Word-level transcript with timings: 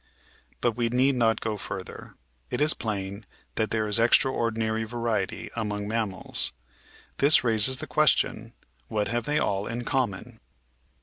But 0.61 0.75
we 0.75 0.89
need 0.89 1.13
not 1.15 1.41
go 1.41 1.57
further; 1.57 2.15
it 2.49 2.59
is 2.59 2.73
plain 2.73 3.23
that 3.53 3.69
there 3.69 3.85
is 3.87 3.99
extraordinary 3.99 4.83
variety 4.83 5.51
among 5.55 5.87
mammals. 5.87 6.53
This 7.19 7.43
raises 7.43 7.77
the 7.77 7.85
question, 7.85 8.53
what 8.87 9.09
have 9.09 9.25
they 9.25 9.37
all 9.37 9.67
in 9.67 9.83
common 9.85 10.39